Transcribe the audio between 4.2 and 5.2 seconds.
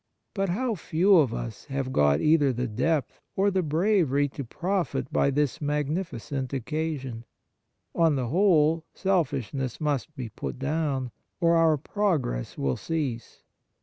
to profit